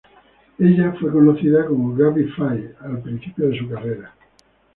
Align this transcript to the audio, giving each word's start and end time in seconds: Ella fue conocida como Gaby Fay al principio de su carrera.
Ella 0.57 0.95
fue 0.99 1.11
conocida 1.11 1.63
como 1.67 1.93
Gaby 1.95 2.23
Fay 2.35 2.71
al 2.79 3.03
principio 3.03 3.47
de 3.49 3.59
su 3.59 3.69
carrera. 3.69 4.15